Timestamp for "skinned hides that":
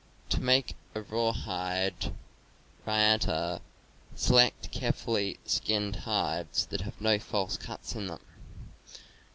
5.45-6.81